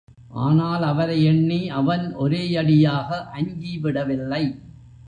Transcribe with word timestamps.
ஆனால் 0.43 0.83
அவரை 0.83 1.23
எண்ணி 1.23 1.69
அவன் 1.69 2.15
ஒரேயடியாக 2.15 3.09
அஞ்சிவிடவில்லை. 3.33 4.43